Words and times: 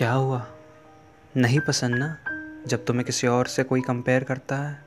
क्या 0.00 0.12
हुआ? 0.12 0.46
नहीं 1.36 1.58
पसंद 1.60 1.94
ना? 1.94 2.16
जब 2.66 2.84
तुम्हें 2.84 3.04
किसी 3.06 3.26
और 3.26 3.46
से 3.46 3.62
कोई 3.62 3.80
कंपेयर 3.80 4.24
करता 4.24 4.56
है 4.56 4.84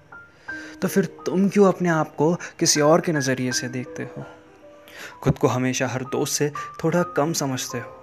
तो 0.81 0.87
फिर 0.87 1.05
तुम 1.25 1.47
क्यों 1.49 1.67
अपने 1.67 1.89
आप 1.89 2.15
को 2.15 2.33
किसी 2.59 2.81
और 2.81 3.01
के 3.01 3.11
नज़रिए 3.11 3.51
से 3.51 3.67
देखते 3.67 4.03
हो? 4.03 4.23
खुद 5.23 5.37
को 5.37 5.47
हमेशा 5.47 5.87
हर 5.87 6.03
दोस्त 6.03 6.33
से 6.33 6.51
थोड़ा 6.83 7.03
कम 7.17 7.33
समझते 7.33 7.77
हो, 7.77 7.95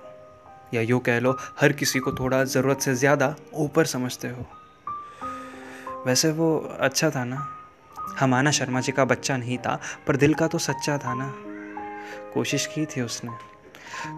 या 0.74 0.82
यूँ 0.82 1.00
कह 1.00 1.18
लो, 1.20 1.36
हर 1.60 1.72
किसी 1.72 1.98
को 1.98 2.12
थोड़ा 2.12 2.44
ज़रूरत 2.44 2.80
से 2.80 2.94
ज़्यादा 2.94 3.34
ऊपर 3.54 3.86
समझते 3.86 4.28
हो। 4.28 4.46
वैसे 6.06 6.32
वो 6.32 6.56
अच्छा 6.80 7.10
था 7.10 7.24
ना? 7.24 7.46
हमाना 8.20 8.50
शर्मा 8.50 8.80
जी 8.80 8.92
का 8.92 9.04
बच्चा 9.04 9.36
नहीं 9.36 9.58
था, 9.58 9.80
पर 10.06 10.16
दिल 10.16 10.34
का 10.34 10.46
तो 10.46 10.58
सच्चा 10.58 10.98
था 10.98 11.14
ना? 11.14 11.32
कोशिश 12.34 12.66
की 12.66 12.86
थी 12.86 13.00
उसने। 13.00 13.49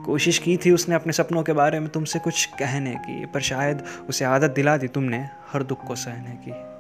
कोशिश 0.06 0.38
की 0.38 0.56
थी 0.56 0.70
उसने 0.70 0.94
अपने 0.94 1.12
सपनों 1.12 1.42
के 1.42 1.52
बारे 1.52 1.80
में 1.80 1.88
तुमसे 1.88 2.18
कुछ 2.18 2.46
कहने 2.46 2.94
की, 2.94 3.26
पर 3.26 3.40
शायद 3.40 3.82
उसे 4.08 4.24
आदत 4.24 4.50
दिला 4.50 4.76
दी 4.76 4.88
तुमने 4.88 5.28
हर 5.52 5.62
दुख 5.62 5.86
को 5.86 5.94
सहने 5.94 6.30
की। 6.30 6.72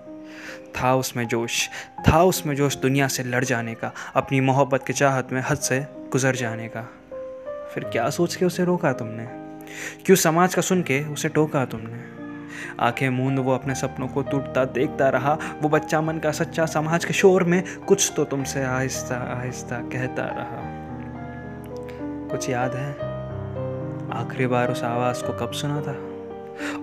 था 0.80 0.94
उसमें 0.94 1.28
जोश, 1.28 1.68
था 2.08 2.22
उसमें 2.22 2.54
जोश 2.54 2.76
दुनिया 2.76 3.08
से 3.08 3.24
लड़ 3.24 3.44
जाने 3.44 3.74
का, 3.74 3.92
अपनी 4.14 4.40
मोहब्बत 4.40 4.84
की 4.86 4.92
चाहत 4.92 5.32
में 5.32 5.44
हद 5.50 5.56
से 5.56 5.86
गुजर 6.12 6.36
जाने 6.36 6.68
का। 6.68 6.82
फिर 7.74 7.84
क्या 7.84 8.10
सोच 8.10 8.36
के 8.36 8.44
उसे 8.44 8.64
रोका 8.64 8.92
तुमने? 8.92 9.26
क्यों 10.04 10.16
समाज 10.16 10.54
का 10.54 10.62
सुन 10.62 10.82
के 10.82 11.04
उसे 11.04 11.28
टोका 11.28 11.64
तुमने? 11.64 12.22
आँखें 12.80 13.10
मूंद, 13.10 13.38
वो 13.38 13.54
अपने 13.54 13.74
सपनों 13.74 14.08
को 14.08 14.22
टूटता, 14.22 14.64
देखता 14.64 15.08
रहा, 15.08 15.38
वो 15.62 15.68
बच्चा 15.68 16.00
मन 16.00 16.18
का 16.18 16.32
सच्चा 16.32 16.66
समाज 16.66 17.04
के 17.04 17.12
शोर 17.12 17.44
में 17.44 17.76
कुछ 17.76 18.12
तो 18.16 18.24
तुमसे 18.24 18.62
आहिस्ता 18.62 19.16
आहिस्ता 19.16 19.78
कहता 19.78 20.22
रहा। 20.22 20.71
कुछ 22.32 22.48
याद 22.50 22.74
है? 22.74 22.92
आखिरी 24.12 24.46
बार 24.46 24.70
उस 24.72 24.82
आवाज़ 24.84 25.22
को 25.24 25.32
कब 25.32 25.52
सुना 25.52 25.80
था? 25.80 25.96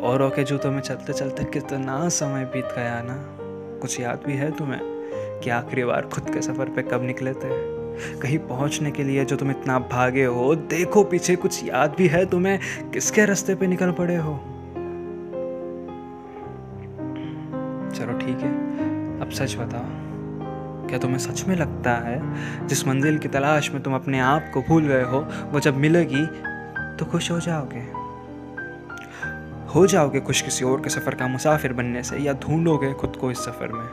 औरों 0.02 0.30
के 0.30 0.44
जूतों 0.44 0.72
में 0.72 0.82
चलते 0.82 1.14
चलते 1.14 1.44
कितना 1.44 2.10
समय 2.10 2.46
बीत 2.46 2.66
गया 2.66 3.02
ना? 3.02 3.16
कुछ 3.82 4.00
याद 4.00 4.24
भी 4.26 4.34
है 4.34 4.52
तुम्हें 4.52 4.80
कि 5.44 5.50
आखिरी 5.50 5.84
बार 5.84 6.06
खुद 6.06 6.30
के 6.30 6.42
सफ़र 6.42 6.70
पे 6.70 6.82
कब 6.82 7.04
निकले 7.04 7.34
थे? 7.34 7.80
कहीं 8.20 8.38
पहुँचने 8.40 8.92
के 8.92 9.04
लिए 9.04 9.26
जो 9.26 9.36
तुम 9.36 9.52
इतना 9.52 9.80
भागे 9.80 10.26
हो, 10.26 10.56
देखो 10.56 11.04
पीछे 11.04 11.36
कुछ 11.36 11.64
याद 11.64 11.96
भी 11.98 12.08
है 12.08 12.26
तुम्हें? 12.26 12.60
किसके 12.94 13.26
रास्ते 13.26 13.56
पे 13.56 13.68
निकल 13.68 13.92
पड़े 13.92 14.16
हो? 14.16 14.36
चलो 17.96 18.18
ठीक 18.20 18.40
है, 18.40 18.52
अब 19.22 19.30
सच 19.30 19.56
बताओ। 19.56 20.09
क्या 20.90 21.00
तुम्हें 21.00 21.18
सच 21.18 21.44
में 21.48 21.56
लगता 21.56 21.92
है 21.92 22.68
जिस 22.68 22.88
मंजिल 22.88 23.18
की 23.18 23.28
तलाश 23.28 23.72
में 23.72 23.84
तुम 23.84 23.96
अपने 23.96 24.20
आप 24.20 24.52
को 24.54 24.62
भूल 24.62 24.84
गए 24.84 25.04
हो, 25.04 25.20
वो 25.52 25.60
जब 25.60 25.78
मिलेगी 25.78 26.26
तो 26.98 27.06
खुश 27.06 27.32
हो 27.32 27.40
जाओगे? 27.40 27.88
हो 29.76 29.88
जाओगे 29.88 30.20
खुश 30.20 30.42
किसी 30.42 30.66
और 30.66 30.82
के 30.82 30.90
सफ़र 30.90 31.16
का 31.16 31.28
मुसाफिर 31.28 31.74
बनने 31.74 32.04
से, 32.04 32.18
या 32.18 32.34
ढूंढोगे 32.34 32.94
खुद 32.94 33.16
को 33.16 33.32
इस 33.32 33.38
सफ़र 33.38 33.68
में? 33.68 33.88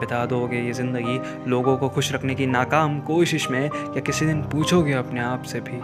बिता 0.00 0.26
दोगे 0.26 0.60
ये 0.60 0.72
ज़िंदगी 0.72 1.50
लोगों 1.50 1.76
को 1.78 1.88
खुश 1.88 2.12
रखने 2.12 2.34
की 2.34 2.46
नाकाम 2.46 3.00
कोशिश 3.00 3.50
में, 3.50 3.64
या 3.66 4.00
किसी 4.00 4.26
दिन 4.26 4.42
पूछोगे 4.42 4.92
अपने 4.92 5.20
आप 5.20 5.42
से 5.42 5.60
भी 5.60 5.80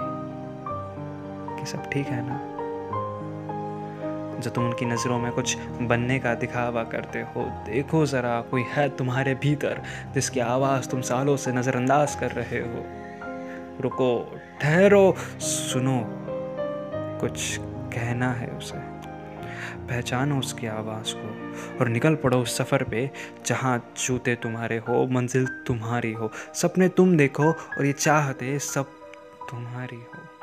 कि 1.61 1.67
सब 1.67 1.91
ठीक 1.91 2.07
है 2.07 2.27
ना? 2.29 2.58
जो 4.41 4.51
तुम 4.51 4.65
उनकी 4.65 4.87
नज़रों 4.87 5.19
में 5.19 5.33
कुछ 5.33 5.59
बनने 5.59 6.19
का 6.19 6.35
दिखावा 6.35 6.85
करते 6.85 7.19
हो। 7.19 7.45
देखो 7.45 8.07
ज़रा, 8.07 8.41
कोई 8.41 8.63
है 8.63 8.89
तुम्हारे 8.89 9.35
भीतर 9.35 9.83
जिसकी 10.15 10.41
आवाज़ 10.41 10.89
तुम 10.89 11.01
सालों 11.01 11.37
से 11.37 11.53
नज़रअंदाज 11.53 12.15
कर 12.15 12.31
रहे 12.31 12.59
हो। 12.59 12.85
रुको, 13.81 14.41
ठहरो, 14.61 15.15
सुनो। 15.39 16.05
कुछ 17.21 17.59
कहना 17.61 18.33
है 18.33 18.49
उसे। 18.49 18.99
पहचानो 19.87 20.39
उसकी 20.39 20.67
आवाज़ 20.67 21.15
को 21.17 21.49
और 21.81 21.89
निकल 21.89 22.15
पड़ो 22.15 22.41
उस 22.41 22.57
सफ़र 22.57 22.83
पे 22.83 23.11
जहाँ 23.47 23.93
जूते 24.07 24.35
तुम्हारे 24.35 24.79
हो, 24.79 25.07
मंजिल 25.07 25.47
तुम्हारी 25.47 26.13
हो। 26.13 26.31
सपने 26.55 26.89
तुम 26.89 27.17
देखो 27.17 27.53
और 27.53 27.87
ये 27.87 27.93
चाहते 27.93 28.59
सब 28.59 28.85
तुम्हारी 29.51 29.97
हो। 29.97 30.38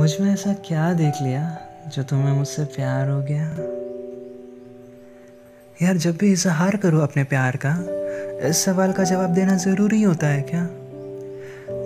मुझमें 0.00 0.32
ऐसा 0.32 0.52
क्या 0.52 0.92
देख 0.92 1.14
लिया 1.22 1.58
जो 1.96 2.02
तुम्हें 2.02 2.32
मुझसे 2.32 2.64
प्यार 2.64 3.08
हो 3.08 3.22
गया? 3.22 3.50
यार, 5.82 5.96
जब 5.96 6.16
भी 6.16 6.32
इजहार 6.32 6.76
करो 6.76 6.98
अपने 6.98 7.24
प्यार 7.24 7.58
का, 7.66 7.76
इस 8.48 8.64
सवाल 8.64 8.92
का 8.92 9.04
जवाब 9.04 9.30
देना 9.30 9.56
ज़रूरी 9.56 10.02
होता 10.02 10.26
है 10.26 10.42
क्या? 10.42 10.62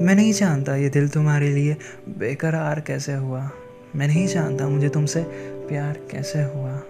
मैं 0.05 0.15
नहीं 0.15 0.33
जानता 0.33 0.77
ये 0.77 0.89
दिल 0.89 1.09
तुम्हारे 1.09 1.49
लिए 1.49 1.77
बेकरार 2.09 2.81
कैसे 2.81 3.13
हुआ। 3.13 3.51
मैं 3.97 4.07
नहीं 4.07 4.27
जानता 4.27 4.69
मुझे 4.69 4.89
तुमसे 4.89 5.23
प्यार 5.69 5.99
कैसे 6.11 6.43
हुआ। 6.43 6.81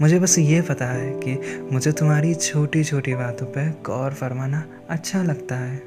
मुझे 0.00 0.18
बस 0.18 0.38
ये 0.38 0.62
पता 0.62 0.86
है 0.86 1.10
कि 1.10 1.68
मुझे 1.72 1.92
तुम्हारी 1.92 2.34
छोटी 2.34 2.84
छोटी 2.84 3.14
बातों 3.14 3.46
पे 3.46 3.70
गौर 3.70 4.10
फरमाना 4.10 4.64
अच्छा 4.90 5.22
लगता 5.22 5.56
है। 5.56 5.82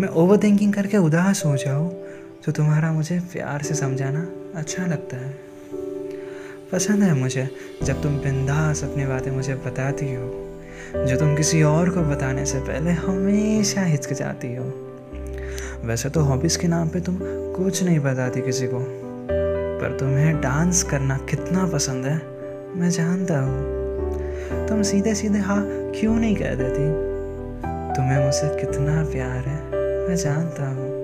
मैं 0.00 0.08
ओवर 0.08 0.38
थिंकिंग 0.42 0.74
करके 0.74 0.96
उदास 0.96 1.44
हो 1.44 1.56
जाऊँ 1.56 2.05
तो 2.46 2.52
तुम्हारा 2.52 2.92
मुझे 2.92 3.20
प्यार 3.20 3.62
से 3.62 3.74
समझाना 3.74 4.28
अच्छा 4.54 4.86
लगता 4.86 5.16
है। 5.16 5.34
पसंद 6.72 7.02
है 7.02 7.14
मुझे 7.14 7.50
जब 7.82 8.02
तुम 8.02 8.18
बिंदास 8.18 8.84
अपनी 8.84 9.06
बातें 9.06 9.30
मुझे 9.30 9.54
बताती 9.54 10.14
हो। 10.14 10.58
जो 11.06 11.16
तुम 11.16 11.36
किसी 11.36 11.62
और 11.62 11.90
को 11.90 12.00
बताने 12.00 12.46
से 12.46 12.60
पहले 12.60 12.90
हमेशा 12.90 13.82
हिचकिचाती 13.82 14.56
हो। 14.56 14.64
वैसे 15.84 16.08
तो 16.08 16.20
हॉबीज़ 16.20 16.58
के 16.58 16.68
नाम 16.68 16.88
पे 16.88 17.00
तुम 17.00 17.18
कुछ 17.22 17.82
नहीं 17.82 17.98
बताती 17.98 18.40
किसी 18.40 18.66
को। 18.66 18.78
पर 19.80 19.96
तुम्हें 20.00 20.40
डांस 20.40 20.82
करना 20.82 21.16
कितना 21.16 21.66
पसंद 21.66 22.04
है, 22.06 22.16
मैं 22.76 22.90
जानता 22.90 23.40
हूँ। 23.40 23.58
तुम 24.68 24.82
सीधे 24.82 25.14
सीधे 25.14 25.38
हाँ 25.38 25.64
क्यों 25.68 26.16
नहीं 26.16 26.36
कह 26.36 26.54
देती? 26.54 26.92
तुम्हें 27.96 28.24
मुझसे 28.24 28.48
कितना 28.60 29.04
प्यार 29.04 29.38
है, 29.38 29.62
मैं 30.08 30.16
जानता 30.16 30.68
हूँ। 30.68 30.95